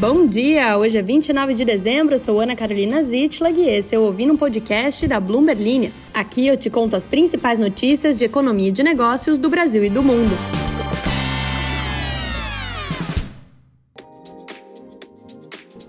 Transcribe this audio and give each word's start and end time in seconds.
Bom 0.00 0.26
dia! 0.26 0.78
Hoje 0.78 0.96
é 0.96 1.02
29 1.02 1.52
de 1.52 1.62
dezembro, 1.62 2.14
eu 2.14 2.18
sou 2.18 2.40
Ana 2.40 2.56
Carolina 2.56 3.02
Zitlag 3.02 3.60
e 3.60 3.68
esse 3.68 3.94
é 3.94 3.98
o 3.98 4.04
Ouvindo 4.04 4.32
um 4.32 4.36
Podcast 4.36 5.06
da 5.06 5.20
Bloomberg 5.20 5.62
Linha. 5.62 5.92
Aqui 6.14 6.46
eu 6.46 6.56
te 6.56 6.70
conto 6.70 6.96
as 6.96 7.06
principais 7.06 7.58
notícias 7.58 8.16
de 8.16 8.24
economia 8.24 8.68
e 8.68 8.72
de 8.72 8.82
negócios 8.82 9.36
do 9.36 9.50
Brasil 9.50 9.84
e 9.84 9.90
do 9.90 10.02
mundo. 10.02 10.30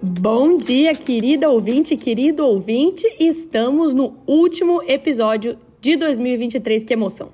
Bom 0.02 0.58
dia, 0.58 0.94
querida 0.94 1.50
ouvinte, 1.50 1.96
querido 1.96 2.46
ouvinte! 2.46 3.08
Estamos 3.18 3.94
no 3.94 4.18
último 4.28 4.84
episódio 4.86 5.58
de 5.80 5.96
2023. 5.96 6.84
Que 6.84 6.92
emoção! 6.92 7.30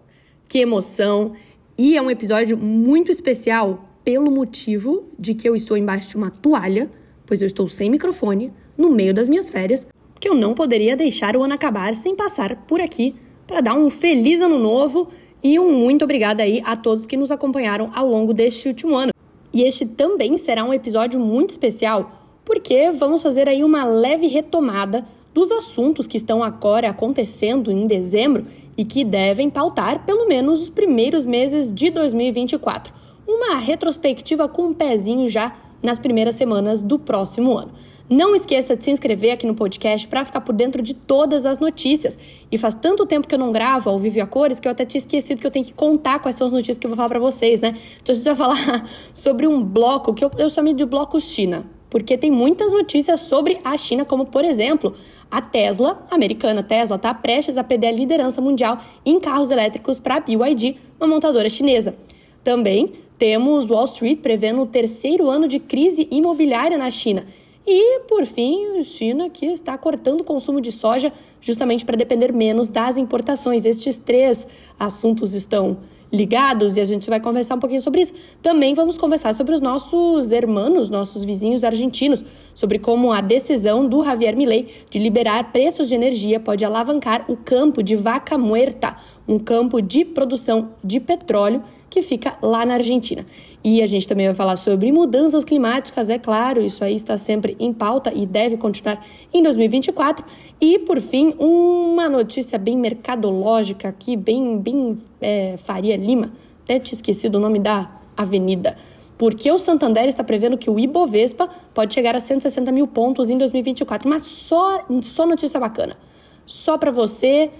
Que 0.47 0.59
emoção! 0.59 1.33
E 1.75 1.97
é 1.97 2.01
um 2.03 2.11
episódio 2.11 2.55
muito 2.55 3.11
especial 3.11 3.90
pelo 4.03 4.31
motivo 4.31 5.03
de 5.17 5.33
que 5.33 5.47
eu 5.47 5.55
estou 5.55 5.77
embaixo 5.77 6.09
de 6.09 6.17
uma 6.17 6.29
toalha, 6.29 6.89
pois 7.25 7.41
eu 7.41 7.47
estou 7.47 7.67
sem 7.69 7.89
microfone, 7.89 8.51
no 8.77 8.89
meio 8.89 9.13
das 9.13 9.29
minhas 9.29 9.49
férias, 9.49 9.87
que 10.19 10.27
eu 10.27 10.35
não 10.35 10.53
poderia 10.53 10.95
deixar 10.95 11.35
o 11.35 11.43
ano 11.43 11.53
acabar 11.53 11.95
sem 11.95 12.15
passar 12.15 12.55
por 12.67 12.79
aqui 12.79 13.15
para 13.47 13.61
dar 13.61 13.73
um 13.73 13.89
feliz 13.89 14.41
ano 14.41 14.57
novo 14.57 15.09
e 15.43 15.59
um 15.59 15.73
muito 15.73 16.03
obrigada 16.05 16.43
aí 16.43 16.61
a 16.63 16.75
todos 16.75 17.05
que 17.05 17.17
nos 17.17 17.31
acompanharam 17.31 17.91
ao 17.93 18.07
longo 18.07 18.33
deste 18.33 18.67
último 18.67 18.95
ano. 18.95 19.11
E 19.53 19.63
este 19.63 19.85
também 19.85 20.37
será 20.37 20.63
um 20.63 20.73
episódio 20.73 21.19
muito 21.19 21.49
especial, 21.49 22.29
porque 22.45 22.91
vamos 22.91 23.21
fazer 23.21 23.49
aí 23.49 23.63
uma 23.63 23.83
leve 23.83 24.27
retomada 24.27 25.03
dos 25.33 25.51
assuntos 25.51 26.07
que 26.07 26.17
estão 26.17 26.43
agora 26.43 26.89
acontecendo 26.89 27.71
em 27.71 27.87
dezembro 27.87 28.45
e 28.77 28.85
que 28.85 29.03
devem 29.03 29.49
pautar 29.49 30.05
pelo 30.05 30.27
menos 30.27 30.61
os 30.61 30.69
primeiros 30.69 31.25
meses 31.25 31.71
de 31.71 31.89
2024 31.89 33.00
uma 33.27 33.57
retrospectiva 33.57 34.47
com 34.47 34.67
um 34.67 34.73
pezinho 34.73 35.27
já 35.29 35.55
nas 35.81 35.99
primeiras 35.99 36.35
semanas 36.35 36.81
do 36.81 36.99
próximo 36.99 37.57
ano. 37.57 37.71
Não 38.11 38.35
esqueça 38.35 38.75
de 38.75 38.83
se 38.83 38.91
inscrever 38.91 39.31
aqui 39.31 39.47
no 39.47 39.55
podcast 39.55 40.05
para 40.05 40.25
ficar 40.25 40.41
por 40.41 40.53
dentro 40.53 40.81
de 40.81 40.93
todas 40.93 41.45
as 41.45 41.59
notícias. 41.59 42.19
E 42.51 42.57
faz 42.57 42.75
tanto 42.75 43.05
tempo 43.05 43.25
que 43.25 43.33
eu 43.33 43.39
não 43.39 43.51
gravo 43.51 43.89
ao 43.89 43.97
vivo 43.97 44.17
e 44.17 44.21
a 44.21 44.27
cores 44.27 44.59
que 44.59 44.67
eu 44.67 44.71
até 44.73 44.85
tinha 44.85 44.99
esquecido 44.99 45.39
que 45.39 45.47
eu 45.47 45.51
tenho 45.51 45.63
que 45.63 45.73
contar 45.73 46.19
quais 46.19 46.35
são 46.35 46.47
as 46.47 46.51
notícias 46.51 46.77
que 46.77 46.85
eu 46.85 46.89
vou 46.89 46.97
falar 46.97 47.07
para 47.07 47.19
vocês, 47.19 47.61
né? 47.61 47.73
Então 48.01 48.13
gente 48.13 48.25
vai 48.25 48.35
falar 48.35 48.89
sobre 49.15 49.47
um 49.47 49.63
bloco 49.63 50.13
que 50.13 50.25
eu, 50.25 50.31
eu 50.37 50.49
chamei 50.49 50.73
de 50.73 50.85
bloco 50.85 51.17
China, 51.21 51.65
porque 51.89 52.17
tem 52.17 52.29
muitas 52.29 52.73
notícias 52.73 53.21
sobre 53.21 53.59
a 53.63 53.77
China, 53.77 54.03
como 54.03 54.25
por 54.25 54.43
exemplo, 54.43 54.93
a 55.31 55.41
Tesla, 55.41 56.05
a 56.11 56.15
americana 56.15 56.61
Tesla, 56.61 56.97
está 56.97 57.13
prestes 57.13 57.57
a 57.57 57.63
perder 57.63 57.87
a 57.87 57.91
liderança 57.93 58.41
mundial 58.41 58.81
em 59.05 59.21
carros 59.21 59.51
elétricos 59.51 60.01
para 60.01 60.17
a 60.17 60.19
BYD, 60.19 60.75
uma 60.99 61.07
montadora 61.07 61.49
chinesa. 61.49 61.95
Também 62.43 62.91
temos 63.21 63.69
Wall 63.69 63.85
Street 63.85 64.17
prevendo 64.17 64.63
o 64.63 64.65
terceiro 64.65 65.29
ano 65.29 65.47
de 65.47 65.59
crise 65.59 66.07
imobiliária 66.09 66.75
na 66.75 66.89
China. 66.89 67.27
E, 67.67 67.99
por 68.07 68.25
fim, 68.25 68.79
a 68.79 68.81
China 68.81 69.29
que 69.29 69.45
está 69.45 69.77
cortando 69.77 70.21
o 70.21 70.23
consumo 70.23 70.59
de 70.59 70.71
soja 70.71 71.13
justamente 71.39 71.85
para 71.85 71.95
depender 71.95 72.33
menos 72.33 72.67
das 72.67 72.97
importações. 72.97 73.63
Estes 73.63 73.99
três 73.99 74.47
assuntos 74.79 75.35
estão 75.35 75.77
ligados 76.11 76.77
e 76.77 76.81
a 76.81 76.83
gente 76.83 77.11
vai 77.11 77.19
conversar 77.19 77.53
um 77.53 77.59
pouquinho 77.59 77.79
sobre 77.79 78.01
isso. 78.01 78.13
Também 78.41 78.73
vamos 78.73 78.97
conversar 78.97 79.35
sobre 79.35 79.53
os 79.53 79.61
nossos 79.61 80.31
hermanos, 80.31 80.89
nossos 80.89 81.23
vizinhos 81.23 81.63
argentinos, 81.63 82.25
sobre 82.55 82.79
como 82.79 83.11
a 83.11 83.21
decisão 83.21 83.87
do 83.87 84.03
Javier 84.03 84.35
Milei 84.35 84.67
de 84.89 84.97
liberar 84.97 85.51
preços 85.51 85.87
de 85.87 85.93
energia 85.93 86.39
pode 86.39 86.65
alavancar 86.65 87.25
o 87.27 87.37
campo 87.37 87.83
de 87.83 87.95
Vaca 87.95 88.35
Muerta, 88.35 88.97
um 89.27 89.37
campo 89.37 89.79
de 89.79 90.03
produção 90.03 90.71
de 90.83 90.99
petróleo 90.99 91.61
que 91.91 92.01
fica 92.01 92.37
lá 92.41 92.65
na 92.65 92.75
Argentina. 92.75 93.25
E 93.61 93.83
a 93.83 93.85
gente 93.85 94.07
também 94.07 94.25
vai 94.25 94.33
falar 94.33 94.55
sobre 94.55 94.91
mudanças 94.93 95.43
climáticas, 95.43 96.09
é 96.09 96.17
claro, 96.17 96.61
isso 96.61 96.83
aí 96.83 96.95
está 96.95 97.17
sempre 97.17 97.55
em 97.59 97.73
pauta 97.73 98.13
e 98.15 98.25
deve 98.25 98.55
continuar 98.55 99.05
em 99.31 99.43
2024. 99.43 100.25
E, 100.59 100.79
por 100.79 101.01
fim, 101.01 101.35
uma 101.37 102.07
notícia 102.07 102.57
bem 102.57 102.77
mercadológica 102.77 103.89
aqui, 103.89 104.15
bem, 104.15 104.57
bem 104.57 104.97
é, 105.19 105.57
Faria 105.57 105.97
Lima, 105.97 106.31
até 106.63 106.79
te 106.79 106.93
esqueci 106.93 107.27
do 107.27 107.41
nome 107.41 107.59
da 107.59 107.91
avenida. 108.15 108.77
Porque 109.17 109.51
o 109.51 109.59
Santander 109.59 110.05
está 110.05 110.23
prevendo 110.23 110.57
que 110.57 110.69
o 110.69 110.79
Ibovespa 110.79 111.49
pode 111.73 111.93
chegar 111.93 112.15
a 112.15 112.19
160 112.21 112.71
mil 112.71 112.87
pontos 112.87 113.29
em 113.29 113.37
2024. 113.37 114.09
Mas 114.09 114.23
só, 114.23 114.83
só 115.01 115.27
notícia 115.27 115.59
bacana. 115.59 115.97
Só 116.45 116.77
para 116.77 116.89
você 116.89 117.51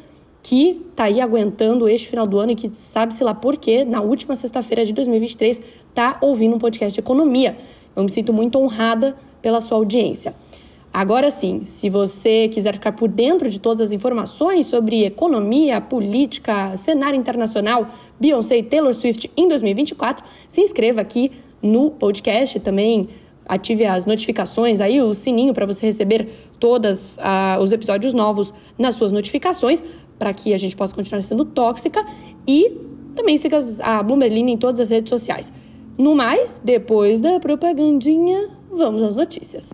que 0.42 0.82
está 0.90 1.06
aí 1.06 1.22
aguentando 1.22 1.88
este 1.88 2.08
final 2.10 2.26
do 2.26 2.40
ano 2.40 2.52
e 2.52 2.56
que 2.56 2.76
sabe-se 2.76 3.24
lá 3.24 3.34
por 3.34 3.58
quê, 3.58 3.86
na 3.86 4.02
última 4.02 4.36
sexta-feira 4.36 4.86
de 4.86 4.94
2023, 4.94 5.62
está 5.90 6.18
ouvindo 6.22 6.56
um 6.56 6.60
podcast 6.60 6.94
de 6.94 7.00
economia. 7.00 7.58
Eu 7.96 8.04
me 8.04 8.10
sinto 8.10 8.34
muito 8.34 8.58
honrada 8.58 9.16
pela 9.42 9.62
sua 9.62 9.78
audiência. 9.78 10.34
Agora 10.94 11.30
sim, 11.30 11.62
se 11.64 11.90
você 11.90 12.50
quiser 12.50 12.74
ficar 12.74 12.92
por 12.92 13.08
dentro 13.08 13.50
de 13.50 13.60
todas 13.60 13.80
as 13.80 13.92
informações 13.94 14.66
sobre 14.66 15.06
economia, 15.06 15.80
política, 15.80 16.76
cenário 16.76 17.18
internacional, 17.18 17.88
Beyoncé 18.20 18.58
e 18.58 18.64
Taylor 18.64 18.94
Swift 18.94 19.32
em 19.38 19.48
2024, 19.48 20.24
se 20.50 20.62
inscreva 20.62 21.00
aqui 21.00 21.32
no 21.62 21.92
podcast 21.92 22.60
também. 22.60 23.08
Ative 23.46 23.86
as 23.86 24.06
notificações 24.06 24.82
aí, 24.82 25.02
o 25.02 25.14
sininho 25.14 25.54
para 25.54 25.66
você 25.66 25.86
receber 25.86 26.28
todos 26.60 27.18
uh, 27.18 27.62
os 27.62 27.72
episódios 27.72 28.14
novos 28.14 28.54
nas 28.78 28.96
suas 28.96 29.12
notificações 29.12 29.82
para 30.22 30.36
que 30.36 30.54
a 30.54 30.58
gente 30.60 30.76
possa 30.76 30.94
continuar 30.94 31.24
sendo 31.24 31.44
tóxica 31.44 32.06
e 32.48 32.78
também 33.16 33.40
siga 33.40 33.60
a 33.82 34.04
Bloomberg 34.04 34.38
em 34.38 34.56
todas 34.56 34.80
as 34.80 34.90
redes 34.92 35.10
sociais. 35.10 35.52
No 35.98 36.14
mais, 36.14 36.62
depois 36.64 37.20
da 37.20 37.40
propagandinha, 37.40 38.52
vamos 38.70 39.02
às 39.02 39.16
notícias. 39.16 39.74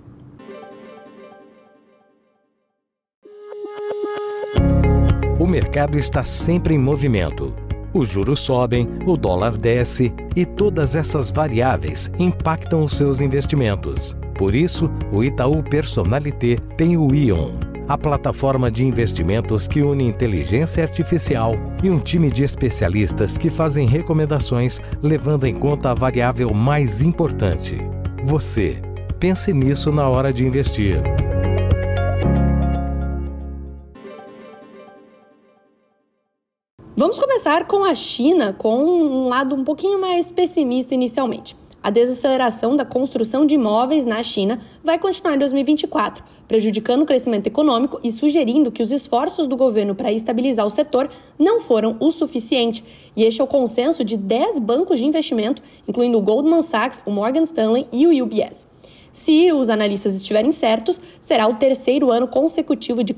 O 5.37 5.45
mercado 5.45 5.97
está 5.97 6.23
sempre 6.23 6.73
em 6.73 6.79
movimento. 6.79 7.53
Os 7.93 8.07
juros 8.07 8.39
sobem, 8.39 8.87
o 9.05 9.17
dólar 9.17 9.57
desce 9.57 10.13
e 10.33 10.45
todas 10.45 10.95
essas 10.95 11.29
variáveis 11.29 12.09
impactam 12.17 12.85
os 12.85 12.93
seus 12.93 13.19
investimentos. 13.19 14.15
Por 14.37 14.55
isso, 14.55 14.89
o 15.11 15.25
Itaú 15.25 15.61
Personalité 15.61 16.55
tem 16.77 16.95
o 16.95 17.13
Ion 17.13 17.66
a 17.87 17.97
plataforma 17.97 18.69
de 18.69 18.85
investimentos 18.85 19.67
que 19.67 19.81
une 19.81 20.05
inteligência 20.05 20.83
artificial 20.83 21.55
e 21.83 21.89
um 21.89 21.99
time 21.99 22.29
de 22.29 22.43
especialistas 22.43 23.37
que 23.37 23.49
fazem 23.49 23.87
recomendações 23.87 24.81
levando 25.01 25.45
em 25.45 25.55
conta 25.55 25.91
a 25.91 25.93
variável 25.93 26.53
mais 26.53 27.01
importante: 27.01 27.77
você. 28.23 28.81
Pense 29.19 29.51
nisso 29.51 29.91
na 29.91 30.07
hora 30.07 30.31
de 30.31 30.45
investir. 30.45 31.01
Vamos 36.95 37.17
começar 37.17 37.65
com 37.65 37.83
a 37.83 37.95
China, 37.95 38.53
com 38.53 38.83
um 38.83 39.27
lado 39.27 39.55
um 39.55 39.63
pouquinho 39.63 39.99
mais 39.99 40.29
pessimista 40.29 40.93
inicialmente. 40.93 41.55
A 41.87 41.89
desaceleração 41.89 42.75
da 42.75 42.83
construção 42.83 43.45
de 43.45 43.55
imóveis 43.55 44.05
na 44.05 44.21
China 44.21 44.59
vai 44.83 44.99
continuar 44.99 45.35
em 45.35 45.37
2024, 45.37 46.21
prejudicando 46.45 47.03
o 47.03 47.05
crescimento 47.05 47.47
econômico 47.47 47.97
e 48.03 48.11
sugerindo 48.11 48.73
que 48.73 48.83
os 48.83 48.91
esforços 48.91 49.47
do 49.47 49.55
governo 49.55 49.95
para 49.95 50.11
estabilizar 50.11 50.65
o 50.65 50.69
setor 50.69 51.09
não 51.39 51.61
foram 51.61 51.95
o 52.01 52.11
suficiente. 52.11 52.83
E 53.15 53.23
este 53.23 53.39
é 53.39 53.43
o 53.45 53.47
consenso 53.47 54.03
de 54.03 54.17
10 54.17 54.59
bancos 54.59 54.99
de 54.99 55.05
investimento, 55.05 55.61
incluindo 55.87 56.17
o 56.17 56.21
Goldman 56.21 56.61
Sachs, 56.61 57.01
o 57.05 57.09
Morgan 57.09 57.43
Stanley 57.43 57.87
e 57.93 58.05
o 58.05 58.25
UBS. 58.25 58.67
Se 59.09 59.53
os 59.53 59.69
analistas 59.69 60.13
estiverem 60.13 60.51
certos, 60.51 60.99
será 61.21 61.47
o 61.47 61.53
terceiro 61.53 62.11
ano 62.11 62.27
consecutivo 62.27 63.01
de 63.01 63.15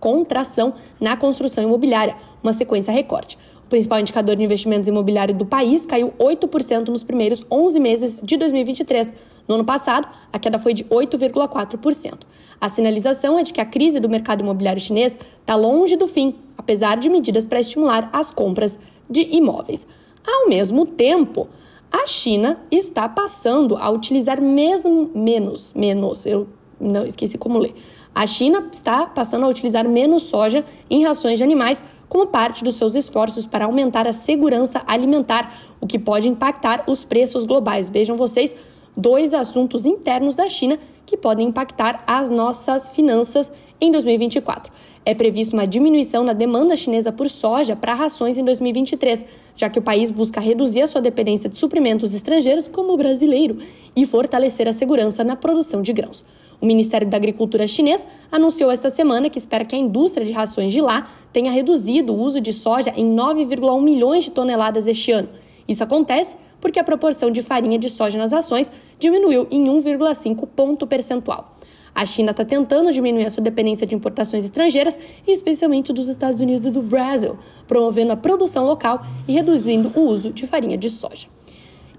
contração 0.00 0.74
na 1.00 1.16
construção 1.16 1.62
imobiliária, 1.62 2.16
uma 2.42 2.52
sequência 2.52 2.92
recorde 2.92 3.38
principal 3.72 4.00
indicador 4.00 4.36
de 4.36 4.44
investimentos 4.44 4.86
imobiliários 4.86 5.38
do 5.38 5.46
país 5.46 5.86
caiu 5.86 6.12
8% 6.18 6.88
nos 6.88 7.02
primeiros 7.02 7.42
11 7.50 7.80
meses 7.80 8.20
de 8.22 8.36
2023. 8.36 9.14
No 9.48 9.54
ano 9.54 9.64
passado, 9.64 10.06
a 10.30 10.38
queda 10.38 10.58
foi 10.58 10.74
de 10.74 10.84
8,4%. 10.84 12.18
A 12.60 12.68
sinalização 12.68 13.38
é 13.38 13.42
de 13.42 13.50
que 13.50 13.62
a 13.62 13.64
crise 13.64 13.98
do 13.98 14.10
mercado 14.10 14.42
imobiliário 14.42 14.78
chinês 14.78 15.18
está 15.40 15.54
longe 15.54 15.96
do 15.96 16.06
fim, 16.06 16.34
apesar 16.58 16.98
de 16.98 17.08
medidas 17.08 17.46
para 17.46 17.60
estimular 17.60 18.10
as 18.12 18.30
compras 18.30 18.78
de 19.08 19.22
imóveis. 19.34 19.86
Ao 20.22 20.50
mesmo 20.50 20.84
tempo, 20.84 21.48
a 21.90 22.06
China 22.06 22.60
está 22.70 23.08
passando 23.08 23.78
a 23.78 23.88
utilizar 23.88 24.38
mesmo 24.38 25.10
menos, 25.14 25.72
menos, 25.72 26.26
eu 26.26 26.46
não 26.78 27.06
esqueci 27.06 27.38
como 27.38 27.58
ler. 27.58 27.74
A 28.14 28.26
China 28.26 28.68
está 28.70 29.06
passando 29.06 29.46
a 29.46 29.48
utilizar 29.48 29.88
menos 29.88 30.24
soja 30.24 30.62
em 30.90 31.02
rações 31.02 31.38
de 31.38 31.44
animais 31.44 31.82
como 32.12 32.26
parte 32.26 32.62
dos 32.62 32.74
seus 32.74 32.94
esforços 32.94 33.46
para 33.46 33.64
aumentar 33.64 34.06
a 34.06 34.12
segurança 34.12 34.82
alimentar, 34.86 35.58
o 35.80 35.86
que 35.86 35.98
pode 35.98 36.28
impactar 36.28 36.84
os 36.86 37.06
preços 37.06 37.46
globais. 37.46 37.88
Vejam 37.88 38.18
vocês, 38.18 38.54
dois 38.94 39.32
assuntos 39.32 39.86
internos 39.86 40.36
da 40.36 40.46
China 40.46 40.78
que 41.06 41.16
podem 41.16 41.48
impactar 41.48 42.04
as 42.06 42.30
nossas 42.30 42.90
finanças 42.90 43.50
em 43.80 43.90
2024. 43.90 44.70
É 45.06 45.14
previsto 45.14 45.54
uma 45.54 45.66
diminuição 45.66 46.22
na 46.22 46.34
demanda 46.34 46.76
chinesa 46.76 47.10
por 47.10 47.30
soja 47.30 47.74
para 47.74 47.94
rações 47.94 48.36
em 48.36 48.44
2023, 48.44 49.24
já 49.56 49.70
que 49.70 49.78
o 49.78 49.82
país 49.82 50.10
busca 50.10 50.38
reduzir 50.38 50.82
a 50.82 50.86
sua 50.86 51.00
dependência 51.00 51.48
de 51.48 51.56
suprimentos 51.56 52.14
estrangeiros, 52.14 52.68
como 52.68 52.92
o 52.92 52.96
brasileiro, 52.98 53.56
e 53.96 54.04
fortalecer 54.04 54.68
a 54.68 54.74
segurança 54.74 55.24
na 55.24 55.34
produção 55.34 55.80
de 55.80 55.94
grãos. 55.94 56.22
O 56.62 56.66
Ministério 56.66 57.08
da 57.08 57.16
Agricultura 57.16 57.66
chinês 57.66 58.06
anunciou 58.30 58.70
esta 58.70 58.88
semana 58.88 59.28
que 59.28 59.36
espera 59.36 59.64
que 59.64 59.74
a 59.74 59.78
indústria 59.78 60.24
de 60.24 60.30
rações 60.30 60.72
de 60.72 60.80
lá 60.80 61.10
tenha 61.32 61.50
reduzido 61.50 62.14
o 62.14 62.22
uso 62.22 62.40
de 62.40 62.52
soja 62.52 62.94
em 62.96 63.04
9,1 63.04 63.82
milhões 63.82 64.22
de 64.22 64.30
toneladas 64.30 64.86
este 64.86 65.10
ano. 65.10 65.28
Isso 65.66 65.82
acontece 65.82 66.36
porque 66.60 66.78
a 66.78 66.84
proporção 66.84 67.32
de 67.32 67.42
farinha 67.42 67.76
de 67.80 67.90
soja 67.90 68.16
nas 68.16 68.30
rações 68.30 68.70
diminuiu 68.96 69.48
em 69.50 69.64
1,5 69.64 70.46
ponto 70.54 70.86
percentual. 70.86 71.56
A 71.92 72.06
China 72.06 72.30
está 72.30 72.44
tentando 72.44 72.92
diminuir 72.92 73.24
a 73.24 73.30
sua 73.30 73.42
dependência 73.42 73.84
de 73.84 73.96
importações 73.96 74.44
estrangeiras, 74.44 74.96
especialmente 75.26 75.92
dos 75.92 76.06
Estados 76.06 76.40
Unidos 76.40 76.68
e 76.68 76.70
do 76.70 76.80
Brasil, 76.80 77.36
promovendo 77.66 78.12
a 78.12 78.16
produção 78.16 78.64
local 78.64 79.04
e 79.26 79.32
reduzindo 79.32 79.92
o 79.96 80.02
uso 80.02 80.32
de 80.32 80.46
farinha 80.46 80.78
de 80.78 80.88
soja. 80.88 81.26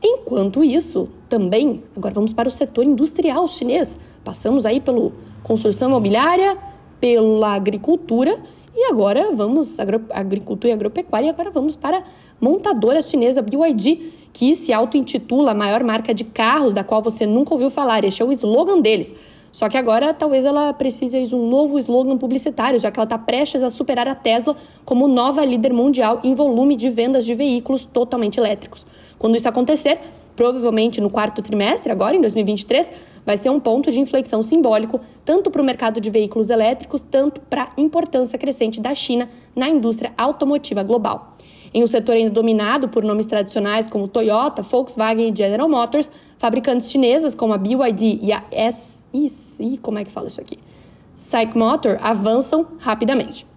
Enquanto 0.05 0.63
isso, 0.65 1.07
também, 1.29 1.81
agora 1.95 2.13
vamos 2.13 2.33
para 2.33 2.49
o 2.49 2.51
setor 2.51 2.83
industrial 2.83 3.47
chinês. 3.47 3.97
Passamos 4.21 4.65
aí 4.65 4.81
pela 4.81 5.13
construção 5.41 5.87
imobiliária, 5.87 6.57
pela 6.99 7.53
agricultura 7.55 8.37
e 8.75 8.85
agora 8.85 9.31
vamos 9.33 9.79
agricultura 10.11 10.71
e 10.71 10.73
agropecuária 10.73 11.27
e 11.27 11.29
agora 11.29 11.51
vamos 11.51 11.77
para 11.77 11.99
a 11.99 12.03
montadora 12.41 13.01
chinesa 13.01 13.41
BYD, 13.41 14.11
que 14.33 14.55
se 14.55 14.73
auto-intitula 14.73 15.51
a 15.51 15.53
maior 15.53 15.83
marca 15.83 16.13
de 16.13 16.25
carros 16.25 16.73
da 16.73 16.83
qual 16.83 17.01
você 17.01 17.25
nunca 17.25 17.53
ouviu 17.53 17.69
falar. 17.69 18.03
Este 18.03 18.21
é 18.21 18.25
o 18.25 18.31
slogan 18.33 18.81
deles. 18.81 19.13
Só 19.53 19.69
que 19.69 19.77
agora 19.77 20.15
talvez 20.15 20.45
ela 20.45 20.73
precise 20.73 21.27
de 21.27 21.35
um 21.35 21.47
novo 21.47 21.77
slogan 21.77 22.17
publicitário, 22.17 22.79
já 22.79 22.89
que 22.89 22.99
ela 22.99 23.05
está 23.05 23.19
prestes 23.19 23.61
a 23.61 23.69
superar 23.69 24.07
a 24.07 24.15
Tesla 24.15 24.57
como 24.83 25.07
nova 25.07 25.45
líder 25.45 25.71
mundial 25.71 26.19
em 26.23 26.33
volume 26.33 26.75
de 26.75 26.89
vendas 26.89 27.23
de 27.23 27.35
veículos 27.35 27.85
totalmente 27.85 28.39
elétricos. 28.39 28.87
Quando 29.19 29.37
isso 29.37 29.47
acontecer, 29.47 29.99
provavelmente 30.35 30.99
no 30.99 31.07
quarto 31.07 31.43
trimestre, 31.43 31.91
agora 31.91 32.15
em 32.15 32.21
2023, 32.21 32.91
vai 33.23 33.37
ser 33.37 33.51
um 33.51 33.59
ponto 33.59 33.91
de 33.91 33.99
inflexão 33.99 34.41
simbólico 34.41 34.99
tanto 35.23 35.51
para 35.51 35.61
o 35.61 35.65
mercado 35.65 36.01
de 36.01 36.09
veículos 36.09 36.49
elétricos, 36.49 37.03
tanto 37.03 37.39
para 37.41 37.65
a 37.65 37.69
importância 37.81 38.39
crescente 38.39 38.81
da 38.81 38.95
China 38.95 39.29
na 39.55 39.69
indústria 39.69 40.13
automotiva 40.17 40.81
global. 40.81 41.37
Em 41.71 41.83
um 41.83 41.87
setor 41.87 42.15
ainda 42.15 42.31
dominado 42.31 42.89
por 42.89 43.03
nomes 43.03 43.27
tradicionais 43.27 43.87
como 43.87 44.07
Toyota, 44.07 44.63
Volkswagen 44.63 45.31
e 45.31 45.35
General 45.35 45.67
Motors, 45.69 46.09
fabricantes 46.43 46.91
chinesas 46.91 47.33
como 47.33 47.53
a 47.53 47.57
BYD 47.57 48.19
e 48.21 48.33
a 48.33 48.43
SEC, 48.69 49.79
como 49.81 49.97
é 49.97 50.03
que 50.03 50.11
fala 50.11 50.27
isso 50.27 50.41
aqui? 50.41 50.59
Psych 51.15 51.57
Motor 51.57 51.97
avançam 52.01 52.67
rapidamente. 52.79 53.47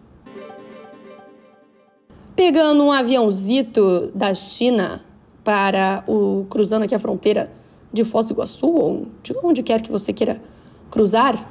Pegando 2.37 2.85
um 2.85 2.93
aviãozito 2.93 4.13
da 4.15 4.33
China 4.35 5.05
para 5.43 6.05
o 6.07 6.47
cruzando 6.49 6.85
aqui 6.85 6.95
a 6.95 6.99
fronteira 7.01 7.51
de 7.93 8.05
Foz 8.05 8.29
do 8.29 8.35
Iguaçu 8.35 8.69
ou 8.69 9.09
de 9.21 9.35
onde 9.43 9.65
quer 9.65 9.83
que 9.83 9.91
você 9.91 10.13
queira 10.13 10.41
cruzar, 10.89 11.45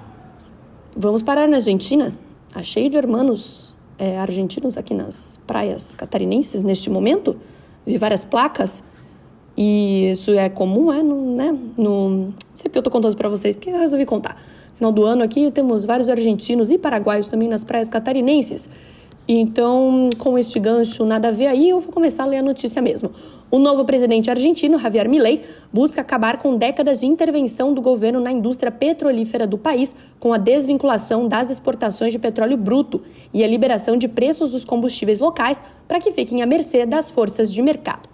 vamos 0.95 1.21
parar 1.21 1.49
na 1.49 1.57
Argentina. 1.57 2.17
Achei 2.53 2.89
de 2.89 2.95
hermanos 2.95 3.75
é, 3.99 4.17
argentinos 4.17 4.77
aqui 4.77 4.93
nas 4.93 5.37
praias 5.45 5.95
catarinenses 5.95 6.63
neste 6.63 6.89
momento. 6.89 7.35
Vi 7.85 7.97
várias 7.97 8.23
placas 8.23 8.81
e 9.57 10.11
isso 10.11 10.31
é 10.31 10.49
comum, 10.49 10.91
é, 10.91 11.01
no, 11.01 11.35
né? 11.35 11.57
No, 11.77 12.09
não 12.09 12.33
sei 12.53 12.69
porque 12.69 12.79
eu 12.79 12.83
tô 12.83 12.91
contando 12.91 13.15
pra 13.15 13.29
vocês, 13.29 13.55
porque 13.55 13.69
eu 13.69 13.77
resolvi 13.77 14.05
contar. 14.05 14.37
Final 14.73 14.91
do 14.91 15.05
ano 15.05 15.23
aqui 15.23 15.49
temos 15.51 15.85
vários 15.85 16.09
argentinos 16.09 16.69
e 16.69 16.77
paraguaios 16.77 17.29
também 17.29 17.47
nas 17.47 17.63
praias 17.63 17.87
catarinenses. 17.87 18.69
Então, 19.27 20.09
com 20.19 20.37
este 20.37 20.59
gancho 20.59 21.03
nada 21.03 21.29
a 21.29 21.31
ver 21.31 21.47
aí, 21.47 21.69
eu 21.69 21.79
vou 21.79 21.91
começar 21.91 22.23
a 22.23 22.25
ler 22.27 22.37
a 22.37 22.43
notícia 22.43 22.79
mesmo. 22.79 23.09
O 23.49 23.57
novo 23.57 23.83
presidente 23.83 24.29
argentino, 24.29 24.77
Javier 24.77 25.09
Milei, 25.09 25.43
busca 25.73 26.01
acabar 26.01 26.37
com 26.37 26.57
décadas 26.57 26.99
de 26.99 27.07
intervenção 27.07 27.73
do 27.73 27.81
governo 27.81 28.19
na 28.19 28.31
indústria 28.31 28.71
petrolífera 28.71 29.47
do 29.47 29.57
país, 29.57 29.95
com 30.19 30.31
a 30.31 30.37
desvinculação 30.37 31.27
das 31.27 31.49
exportações 31.49 32.11
de 32.11 32.19
petróleo 32.19 32.57
bruto 32.57 33.01
e 33.33 33.43
a 33.43 33.47
liberação 33.47 33.97
de 33.97 34.07
preços 34.07 34.51
dos 34.51 34.63
combustíveis 34.63 35.19
locais 35.19 35.59
para 35.87 35.99
que 35.99 36.11
fiquem 36.11 36.43
à 36.43 36.45
mercê 36.45 36.85
das 36.85 37.09
forças 37.09 37.51
de 37.51 37.61
mercado. 37.61 38.07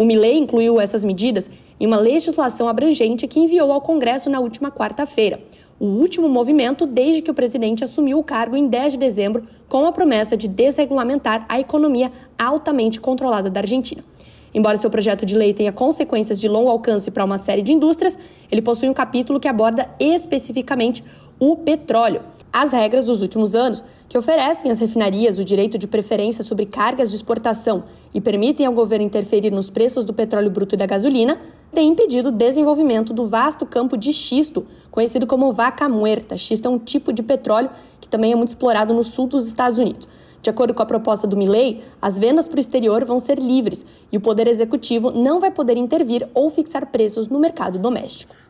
O 0.00 0.04
Milei 0.06 0.38
incluiu 0.38 0.80
essas 0.80 1.04
medidas 1.04 1.50
em 1.78 1.86
uma 1.86 1.98
legislação 1.98 2.66
abrangente 2.66 3.28
que 3.28 3.38
enviou 3.38 3.70
ao 3.70 3.82
Congresso 3.82 4.30
na 4.30 4.40
última 4.40 4.70
quarta-feira 4.70 5.38
o 5.78 5.84
último 5.84 6.26
movimento 6.26 6.86
desde 6.86 7.20
que 7.20 7.30
o 7.30 7.34
presidente 7.34 7.84
assumiu 7.84 8.18
o 8.18 8.24
cargo 8.24 8.54
em 8.54 8.66
10 8.66 8.92
de 8.92 8.98
dezembro, 8.98 9.44
com 9.66 9.86
a 9.86 9.92
promessa 9.92 10.36
de 10.36 10.46
desregulamentar 10.46 11.46
a 11.48 11.58
economia 11.58 12.12
altamente 12.38 13.00
controlada 13.00 13.48
da 13.48 13.60
Argentina. 13.60 14.04
Embora 14.52 14.76
seu 14.76 14.90
projeto 14.90 15.24
de 15.24 15.36
lei 15.36 15.54
tenha 15.54 15.72
consequências 15.72 16.38
de 16.38 16.48
longo 16.48 16.68
alcance 16.68 17.10
para 17.10 17.24
uma 17.24 17.38
série 17.38 17.62
de 17.62 17.72
indústrias, 17.72 18.18
ele 18.50 18.60
possui 18.60 18.88
um 18.88 18.94
capítulo 18.94 19.40
que 19.40 19.48
aborda 19.48 19.88
especificamente 19.98 21.04
o 21.40 21.56
petróleo. 21.56 22.20
As 22.52 22.70
regras 22.72 23.06
dos 23.06 23.22
últimos 23.22 23.54
anos, 23.54 23.82
que 24.08 24.18
oferecem 24.18 24.70
às 24.70 24.78
refinarias 24.78 25.38
o 25.38 25.44
direito 25.44 25.78
de 25.78 25.86
preferência 25.86 26.44
sobre 26.44 26.66
cargas 26.66 27.08
de 27.08 27.16
exportação 27.16 27.84
e 28.12 28.20
permitem 28.20 28.66
ao 28.66 28.74
governo 28.74 29.06
interferir 29.06 29.50
nos 29.50 29.70
preços 29.70 30.04
do 30.04 30.12
petróleo 30.12 30.50
bruto 30.50 30.74
e 30.74 30.78
da 30.78 30.84
gasolina, 30.84 31.40
têm 31.72 31.88
impedido 31.88 32.28
o 32.28 32.32
desenvolvimento 32.32 33.14
do 33.14 33.26
vasto 33.26 33.64
campo 33.64 33.96
de 33.96 34.12
xisto, 34.12 34.66
conhecido 34.90 35.26
como 35.26 35.52
vaca 35.52 35.88
muerta. 35.88 36.36
Xisto 36.36 36.66
é 36.66 36.68
um 36.70 36.78
tipo 36.78 37.12
de 37.12 37.22
petróleo 37.22 37.70
que 38.00 38.08
também 38.08 38.32
é 38.32 38.36
muito 38.36 38.48
explorado 38.48 38.92
no 38.92 39.02
sul 39.02 39.26
dos 39.26 39.46
Estados 39.46 39.78
Unidos. 39.78 40.06
De 40.42 40.50
acordo 40.50 40.74
com 40.74 40.82
a 40.82 40.86
proposta 40.86 41.26
do 41.26 41.36
Milley, 41.36 41.82
as 42.02 42.18
vendas 42.18 42.48
para 42.48 42.56
o 42.56 42.60
exterior 42.60 43.04
vão 43.04 43.18
ser 43.18 43.38
livres 43.38 43.86
e 44.10 44.16
o 44.16 44.20
Poder 44.20 44.46
Executivo 44.46 45.10
não 45.10 45.38
vai 45.38 45.50
poder 45.50 45.76
intervir 45.76 46.28
ou 46.34 46.50
fixar 46.50 46.86
preços 46.86 47.28
no 47.28 47.38
mercado 47.38 47.78
doméstico. 47.78 48.49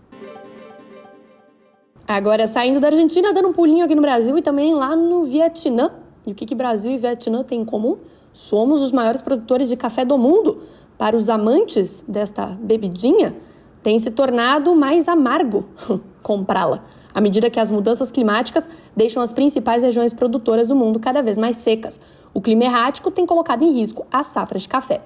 Agora, 2.10 2.44
saindo 2.48 2.80
da 2.80 2.88
Argentina, 2.88 3.32
dando 3.32 3.50
um 3.50 3.52
pulinho 3.52 3.84
aqui 3.84 3.94
no 3.94 4.02
Brasil 4.02 4.36
e 4.36 4.42
também 4.42 4.74
lá 4.74 4.96
no 4.96 5.26
Vietnã. 5.26 5.92
E 6.26 6.32
o 6.32 6.34
que, 6.34 6.44
que 6.44 6.56
Brasil 6.56 6.90
e 6.90 6.98
Vietnã 6.98 7.44
têm 7.44 7.60
em 7.60 7.64
comum? 7.64 7.98
Somos 8.32 8.82
os 8.82 8.90
maiores 8.90 9.22
produtores 9.22 9.68
de 9.68 9.76
café 9.76 10.04
do 10.04 10.18
mundo. 10.18 10.64
Para 10.98 11.16
os 11.16 11.30
amantes 11.30 12.04
desta 12.08 12.46
bebidinha, 12.60 13.36
tem 13.80 13.96
se 14.00 14.10
tornado 14.10 14.74
mais 14.74 15.06
amargo 15.06 15.68
comprá-la, 16.20 16.82
à 17.14 17.20
medida 17.20 17.48
que 17.48 17.60
as 17.60 17.70
mudanças 17.70 18.10
climáticas 18.10 18.68
deixam 18.96 19.22
as 19.22 19.32
principais 19.32 19.84
regiões 19.84 20.12
produtoras 20.12 20.66
do 20.66 20.74
mundo 20.74 20.98
cada 20.98 21.22
vez 21.22 21.38
mais 21.38 21.58
secas. 21.58 22.00
O 22.34 22.40
clima 22.40 22.64
errático 22.64 23.12
tem 23.12 23.24
colocado 23.24 23.62
em 23.62 23.70
risco 23.70 24.04
as 24.10 24.26
safras 24.26 24.62
de 24.62 24.68
café. 24.68 25.00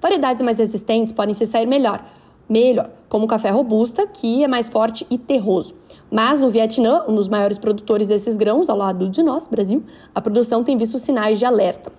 Variedades 0.00 0.42
mais 0.42 0.58
resistentes 0.58 1.12
podem 1.12 1.34
se 1.34 1.44
sair 1.44 1.66
melhor, 1.66 2.02
melhor, 2.48 2.88
como 3.10 3.26
o 3.26 3.28
café 3.28 3.50
robusta, 3.50 4.06
que 4.06 4.42
é 4.42 4.48
mais 4.48 4.70
forte 4.70 5.06
e 5.10 5.18
terroso. 5.18 5.74
Mas 6.10 6.38
no 6.38 6.48
Vietnã, 6.48 7.02
um 7.08 7.14
dos 7.14 7.28
maiores 7.28 7.58
produtores 7.58 8.08
desses 8.08 8.36
grãos, 8.36 8.68
ao 8.68 8.76
lado 8.76 9.08
de 9.08 9.22
nós, 9.22 9.48
Brasil, 9.48 9.82
a 10.14 10.20
produção 10.20 10.62
tem 10.62 10.76
visto 10.76 10.98
sinais 10.98 11.38
de 11.38 11.44
alerta. 11.44 11.90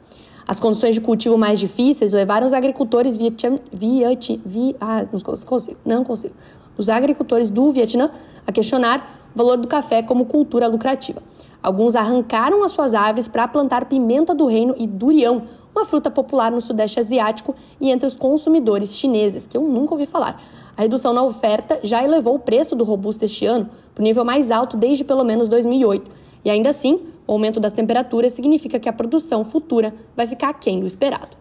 As 0.47 0.61
condições 0.61 0.95
de 0.95 1.01
cultivo 1.01 1.37
mais 1.37 1.59
difíceis 1.59 2.13
levaram 2.13 2.47
os 2.47 2.53
agricultores 2.53 3.17
vietnam, 3.17 3.59
viet, 3.71 4.41
vi, 4.45 4.75
ah, 4.79 5.05
não 5.11 5.19
consigo, 5.19 5.77
não 5.85 6.03
consigo. 6.05 6.33
Os 6.77 6.87
agricultores 6.87 7.49
do 7.49 7.69
Vietnã 7.69 8.09
a 8.45 8.51
questionar 8.51 9.29
o 9.35 9.37
valor 9.37 9.57
do 9.57 9.67
café 9.67 10.01
como 10.01 10.25
cultura 10.25 10.67
lucrativa. 10.67 11.21
Alguns 11.61 11.95
arrancaram 11.95 12.63
as 12.63 12.71
suas 12.71 12.93
árvores 12.93 13.27
para 13.27 13.45
plantar 13.45 13.85
pimenta 13.85 14.33
do 14.33 14.45
reino 14.45 14.73
e 14.77 14.87
durião, 14.87 15.43
uma 15.75 15.83
fruta 15.83 16.09
popular 16.09 16.49
no 16.49 16.61
sudeste 16.61 16.97
asiático 16.97 17.53
e 17.81 17.91
entre 17.91 18.07
os 18.07 18.15
consumidores 18.15 18.95
chineses, 18.95 19.45
que 19.45 19.57
eu 19.57 19.61
nunca 19.61 19.93
ouvi 19.93 20.05
falar. 20.05 20.41
A 20.77 20.83
redução 20.83 21.11
na 21.11 21.23
oferta 21.23 21.79
já 21.83 22.01
elevou 22.03 22.35
o 22.35 22.39
preço 22.39 22.73
do 22.73 22.85
robusto 22.85 23.25
este 23.25 23.45
ano 23.45 23.69
para 23.97 24.03
o 24.03 24.05
nível 24.05 24.23
mais 24.23 24.51
alto 24.51 24.77
desde 24.77 25.03
pelo 25.03 25.23
menos 25.23 25.49
2008. 25.49 26.11
E 26.45 26.51
ainda 26.51 26.69
assim, 26.69 27.07
o 27.25 27.31
aumento 27.31 27.59
das 27.59 27.73
temperaturas 27.73 28.31
significa 28.31 28.79
que 28.79 28.87
a 28.87 28.93
produção 28.93 29.43
futura 29.43 29.91
vai 30.15 30.27
ficar 30.27 30.49
aquém 30.49 30.79
do 30.79 30.85
esperado. 30.85 31.35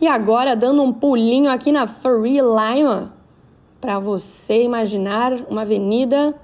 E 0.00 0.08
agora, 0.08 0.56
dando 0.56 0.82
um 0.82 0.92
pulinho 0.92 1.48
aqui 1.48 1.70
na 1.70 1.86
Free 1.86 2.40
Lima, 2.40 3.14
para 3.80 4.00
você 4.00 4.64
imaginar 4.64 5.32
uma 5.48 5.62
avenida 5.62 6.34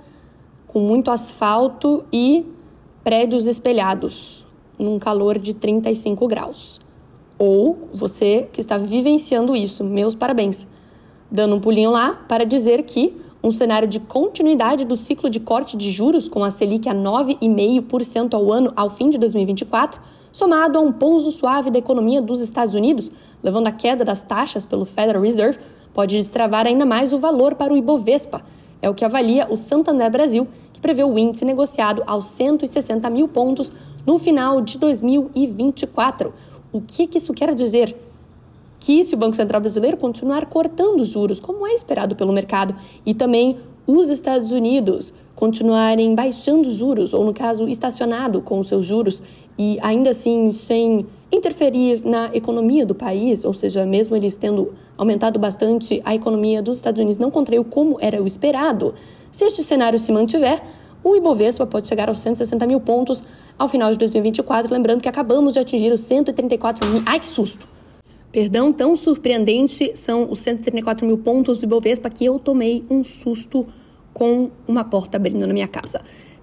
com 0.69 0.79
muito 0.79 1.11
asfalto 1.11 2.05
e 2.13 2.47
prédios 3.03 3.49
espelhados, 3.49 4.47
num 4.79 5.01
calor 5.01 5.37
de 5.37 5.53
35 5.53 6.29
graus 6.29 6.81
ou 7.37 7.89
você 7.93 8.49
que 8.53 8.61
está 8.61 8.77
vivenciando 8.77 9.57
isso, 9.57 9.83
meus 9.83 10.15
parabéns. 10.15 10.69
Dando 11.29 11.57
um 11.57 11.61
pulinho 11.61 11.91
lá 11.91 12.15
para 12.29 12.47
dizer 12.47 12.85
que 12.85 13.24
um 13.45 13.51
cenário 13.51 13.87
de 13.87 14.01
continuidade 14.01 14.87
do 14.87 14.97
ciclo 14.97 15.29
de 15.29 15.39
corte 15.39 15.77
de 15.77 15.91
juros 15.91 16.31
com 16.31 16.43
a 16.43 16.51
Selic 16.51 16.89
a 16.89 16.95
9,5% 16.95 18.33
ao 18.33 18.51
ano 18.51 18.73
ao 18.75 18.89
fim 18.89 19.11
de 19.11 19.19
2024, 19.19 20.01
somado 20.33 20.79
a 20.79 20.81
um 20.81 20.91
pouso 20.91 21.31
suave 21.31 21.71
da 21.71 21.79
economia 21.79 22.23
dos 22.23 22.41
Estados 22.41 22.75
Unidos, 22.75 23.13
levando 23.43 23.67
à 23.67 23.73
queda 23.73 24.03
das 24.03 24.23
taxas 24.23 24.65
pelo 24.65 24.87
Federal 24.87 25.23
Reserve, 25.23 25.59
pode 25.93 26.17
destravar 26.17 26.67
ainda 26.67 26.87
mais 26.87 27.13
o 27.13 27.19
valor 27.19 27.55
para 27.55 27.71
o 27.71 27.77
Ibovespa. 27.77 28.43
É 28.81 28.89
o 28.89 28.95
que 28.95 29.05
avalia 29.05 29.47
o 29.51 29.59
Santander 29.59 30.11
Brasil, 30.11 30.49
que 30.73 30.81
prevê 30.81 31.05
o 31.05 31.19
índice 31.19 31.45
negociado 31.45 32.03
aos 32.07 32.25
160 32.25 33.11
mil 33.11 33.29
pontos 33.29 33.71
no 34.07 34.19
final 34.19 34.63
de 34.63 34.79
2024. 34.79 36.33
O 36.73 36.81
que, 36.81 37.07
que 37.07 37.19
isso 37.19 37.35
quer 37.35 37.55
dizer? 37.55 37.95
Que 38.85 39.03
se 39.03 39.15
o 39.15 39.17
Banco 39.17 39.35
Central 39.35 39.63
Brasileiro 39.63 39.97
continuar 39.97 40.45
cortando 40.45 41.01
os 41.01 41.09
juros, 41.09 41.41
como 41.41 41.67
é 41.67 41.73
esperado 41.73 42.15
pelo 42.15 42.35
mercado, 42.35 42.77
e 43.07 43.15
também 43.15 43.57
os 43.87 44.11
Estados 44.11 44.53
Unidos 44.53 45.15
continuarem 45.35 46.15
baixando 46.15 46.69
os 46.69 46.77
juros, 46.77 47.15
ou 47.15 47.25
no 47.25 47.33
caso, 47.33 47.67
estacionado 47.67 48.43
com 48.43 48.61
os 48.61 48.69
seus 48.69 48.85
juros, 48.85 49.23
e 49.59 49.79
ainda 49.81 50.11
assim 50.11 50.53
sem 50.53 51.07
interferir 51.33 52.03
na 52.05 52.29
economia 52.35 52.85
do 52.85 52.95
país, 52.95 53.47
ou 53.47 53.55
seja, 53.55 53.87
mesmo 53.87 54.17
eles 54.17 54.37
tendo 54.37 54.75
aumentado 54.99 55.39
bastante, 55.39 56.03
a 56.05 56.15
economia 56.15 56.61
dos 56.61 56.77
Estados 56.77 57.01
Unidos 57.01 57.17
não 57.17 57.31
contraiu 57.31 57.65
como 57.65 57.97
era 58.03 58.23
o 58.23 58.27
esperado. 58.27 58.95
Se 59.33 59.47
este 59.47 59.63
cenário 59.63 59.99
se 59.99 60.13
mantiver, 60.13 60.63
o 61.03 61.17
Ibovespa 61.17 61.65
pode 61.65 61.89
chegar 61.89 62.11
aos 62.11 62.19
160 62.19 62.67
mil 62.67 62.81
pontos 62.81 63.25
ao 63.59 63.67
final 63.67 63.91
de 63.91 63.97
2024, 63.97 64.71
lembrando 64.71 65.01
que 65.01 65.09
acabamos 65.09 65.55
de 65.55 65.59
atingir 65.59 65.91
os 65.91 66.03
134 66.03 66.87
mil. 66.87 67.03
Ai, 67.07 67.19
que 67.19 67.27
susto! 67.27 67.73
Perdão, 68.35 68.73
tão 68.73 68.97
surpreendente 68.97 69.93
são 69.95 70.29
os 70.29 70.41
134 70.41 71.07
mil 71.07 71.17
pontos 71.17 71.61
do 71.61 71.67
Ibovespa 71.67 72.11
que 72.11 72.25
eu 72.25 72.37
tomei 72.37 72.85
um 72.91 73.05
susto 73.05 73.65
com 74.13 74.51
uma 74.67 74.83
porta 74.83 75.17
abrindo 75.17 75.47
na 75.47 75.55
minha 75.55 75.69
casa. 75.69 76.01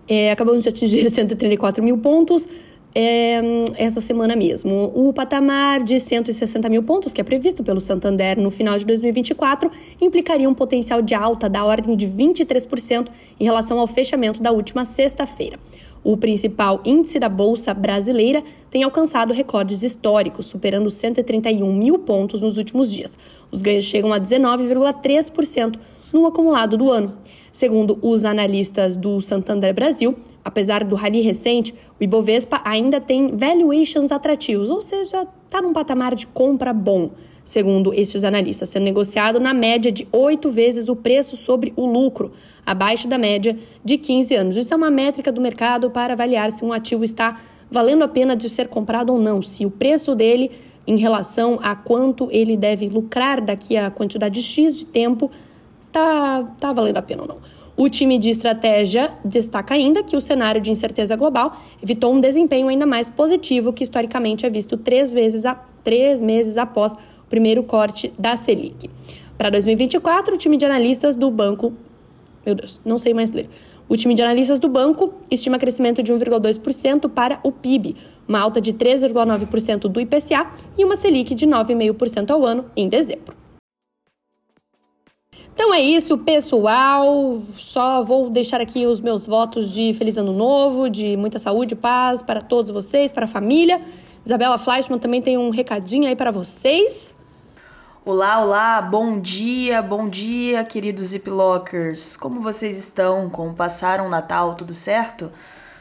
É, 0.07 0.31
acabamos 0.31 0.63
de 0.63 0.69
atingir 0.69 1.03
134 1.11 1.83
mil 1.83 1.97
pontos 1.97 2.47
é, 2.95 3.41
essa 3.75 3.99
semana 3.99 4.37
mesmo. 4.37 4.89
O 4.95 5.11
patamar 5.11 5.83
de 5.83 5.99
160 5.99 6.69
mil 6.69 6.81
pontos, 6.81 7.11
que 7.11 7.19
é 7.19 7.25
previsto 7.25 7.61
pelo 7.61 7.81
Santander 7.81 8.39
no 8.39 8.49
final 8.49 8.77
de 8.77 8.85
2024, 8.85 9.69
implicaria 9.99 10.49
um 10.49 10.53
potencial 10.53 11.01
de 11.01 11.13
alta 11.13 11.49
da 11.49 11.65
ordem 11.65 11.97
de 11.97 12.07
23% 12.07 13.09
em 13.37 13.43
relação 13.43 13.77
ao 13.77 13.85
fechamento 13.85 14.41
da 14.41 14.53
última 14.53 14.85
sexta-feira. 14.85 15.59
O 16.03 16.17
principal 16.17 16.81
índice 16.83 17.19
da 17.19 17.29
Bolsa 17.29 17.73
Brasileira 17.73 18.43
tem 18.69 18.81
alcançado 18.81 19.33
recordes 19.33 19.83
históricos, 19.83 20.47
superando 20.47 20.89
131 20.89 21.71
mil 21.73 21.99
pontos 21.99 22.41
nos 22.41 22.57
últimos 22.57 22.91
dias. 22.91 23.17
Os 23.51 23.61
ganhos 23.61 23.85
chegam 23.85 24.11
a 24.11 24.19
19,3% 24.19 25.77
no 26.11 26.25
acumulado 26.25 26.75
do 26.75 26.91
ano. 26.91 27.15
Segundo 27.51 27.99
os 28.01 28.23
analistas 28.23 28.95
do 28.95 29.19
Santander 29.19 29.73
Brasil, 29.73 30.15
apesar 30.43 30.85
do 30.85 30.95
rally 30.95 31.19
recente, 31.19 31.73
o 31.99 32.03
Ibovespa 32.03 32.61
ainda 32.63 33.01
tem 33.01 33.35
valuations 33.35 34.09
atrativos, 34.09 34.69
ou 34.69 34.81
seja, 34.81 35.27
está 35.45 35.61
num 35.61 35.73
patamar 35.73 36.15
de 36.15 36.25
compra 36.27 36.71
bom, 36.71 37.11
segundo 37.43 37.93
estes 37.93 38.23
analistas, 38.23 38.69
sendo 38.69 38.83
negociado 38.83 39.37
na 39.37 39.53
média 39.53 39.91
de 39.91 40.07
oito 40.13 40.49
vezes 40.49 40.87
o 40.87 40.95
preço 40.95 41.35
sobre 41.35 41.73
o 41.75 41.85
lucro, 41.85 42.31
abaixo 42.65 43.05
da 43.09 43.17
média 43.17 43.59
de 43.83 43.97
15 43.97 44.33
anos. 44.33 44.55
Isso 44.55 44.73
é 44.73 44.77
uma 44.77 44.89
métrica 44.89 45.29
do 45.29 45.41
mercado 45.41 45.91
para 45.91 46.13
avaliar 46.13 46.51
se 46.51 46.63
um 46.63 46.71
ativo 46.71 47.03
está 47.03 47.41
valendo 47.69 48.03
a 48.03 48.07
pena 48.07 48.33
de 48.33 48.49
ser 48.49 48.69
comprado 48.69 49.11
ou 49.11 49.19
não, 49.19 49.41
se 49.41 49.65
o 49.65 49.71
preço 49.71 50.15
dele 50.15 50.51
em 50.87 50.97
relação 50.97 51.59
a 51.61 51.75
quanto 51.75 52.29
ele 52.31 52.55
deve 52.55 52.87
lucrar 52.87 53.41
daqui 53.41 53.75
a 53.75 53.91
quantidade 53.91 54.41
X 54.41 54.77
de 54.77 54.85
tempo 54.85 55.29
tá, 55.91 56.43
tá 56.59 56.73
valendo 56.73 56.97
a 56.97 57.01
pena 57.01 57.23
ou 57.23 57.27
não. 57.27 57.37
O 57.75 57.89
time 57.89 58.17
de 58.19 58.29
estratégia 58.29 59.11
destaca 59.23 59.73
ainda 59.73 60.03
que 60.03 60.15
o 60.15 60.21
cenário 60.21 60.61
de 60.61 60.69
incerteza 60.69 61.15
global 61.15 61.57
evitou 61.81 62.13
um 62.13 62.19
desempenho 62.19 62.67
ainda 62.67 62.85
mais 62.85 63.09
positivo 63.09 63.73
que 63.73 63.83
historicamente 63.83 64.45
é 64.45 64.49
visto 64.49 64.77
três, 64.77 65.09
vezes 65.09 65.45
a, 65.45 65.55
três 65.83 66.21
meses 66.21 66.57
após 66.57 66.93
o 66.93 66.97
primeiro 67.29 67.63
corte 67.63 68.13
da 68.19 68.35
Selic. 68.35 68.89
Para 69.37 69.49
2024, 69.49 70.35
o 70.35 70.37
time 70.37 70.57
de 70.57 70.65
analistas 70.65 71.15
do 71.15 71.31
banco. 71.31 71.73
Meu 72.45 72.53
Deus, 72.53 72.79
não 72.85 72.99
sei 72.99 73.13
mais 73.13 73.31
ler. 73.31 73.49
O 73.89 73.97
time 73.97 74.13
de 74.13 74.21
analistas 74.21 74.59
do 74.59 74.69
banco 74.69 75.15
estima 75.29 75.57
crescimento 75.57 76.03
de 76.03 76.13
1,2% 76.13 77.09
para 77.09 77.39
o 77.43 77.51
PIB, 77.51 77.95
uma 78.27 78.39
alta 78.39 78.61
de 78.61 78.73
3,9% 78.73 79.87
do 79.87 79.99
IPCA 79.99 80.51
e 80.77 80.85
uma 80.85 80.95
Selic 80.95 81.33
de 81.33 81.47
9,5% 81.47 82.29
ao 82.29 82.45
ano 82.45 82.65
em 82.75 82.87
dezembro. 82.87 83.40
Então 85.53 85.73
é 85.73 85.81
isso, 85.81 86.17
pessoal. 86.17 87.41
Só 87.57 88.03
vou 88.03 88.29
deixar 88.29 88.61
aqui 88.61 88.85
os 88.85 89.01
meus 89.01 89.27
votos 89.27 89.71
de 89.71 89.93
feliz 89.93 90.17
ano 90.17 90.33
novo, 90.33 90.89
de 90.89 91.17
muita 91.17 91.39
saúde 91.39 91.75
paz 91.75 92.21
para 92.21 92.41
todos 92.41 92.71
vocês, 92.71 93.11
para 93.11 93.25
a 93.25 93.27
família. 93.27 93.81
Isabela 94.25 94.57
Fleischmann 94.57 94.99
também 94.99 95.21
tem 95.21 95.37
um 95.37 95.49
recadinho 95.49 96.07
aí 96.07 96.15
para 96.15 96.31
vocês. 96.31 97.13
Olá, 98.03 98.39
olá, 98.39 98.81
bom 98.81 99.19
dia, 99.19 99.81
bom 99.81 100.09
dia, 100.09 100.63
queridos 100.63 101.07
Ziplockers. 101.07 102.17
Como 102.17 102.41
vocês 102.41 102.77
estão? 102.77 103.29
Como 103.29 103.53
passaram 103.53 104.07
o 104.07 104.09
Natal, 104.09 104.55
tudo 104.55 104.73
certo? 104.73 105.31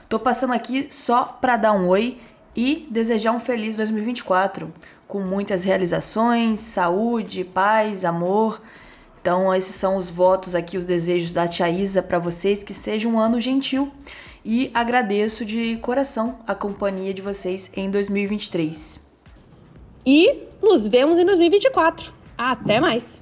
Tô 0.09 0.19
passando 0.19 0.53
aqui 0.53 0.89
só 0.91 1.25
para 1.41 1.57
dar 1.57 1.73
um 1.73 1.89
oi 1.89 2.19
e 2.55 2.87
desejar 2.91 3.33
um 3.33 3.41
feliz 3.41 3.77
2024, 3.77 4.71
com 5.07 5.21
muitas 5.21 5.65
realizações, 5.65 6.61
saúde, 6.61 7.45
paz, 7.45 8.05
amor 8.05 8.61
então, 9.21 9.55
esses 9.55 9.75
são 9.75 9.97
os 9.97 10.09
votos 10.09 10.55
aqui, 10.55 10.79
os 10.79 10.85
desejos 10.87 11.31
da 11.31 11.47
Tia 11.47 11.69
Isa 11.69 12.03
para 12.03 12.19
vocês, 12.19 12.65
que 12.65 12.73
seja 12.73 13.07
um 13.07 13.19
ano 13.19 13.39
gentil 13.39 13.93
e 14.43 14.71
agradeço 14.73 15.45
de 15.45 15.77
coração 15.77 16.39
a 16.47 16.55
companhia 16.55 17.13
de 17.13 17.21
vocês 17.21 17.71
em 17.77 17.91
2023. 17.91 18.99
E 20.07 20.45
nos 20.63 20.89
vemos 20.89 21.19
em 21.19 21.27
2024. 21.27 22.15
Até 22.39 22.81
mais! 22.81 23.21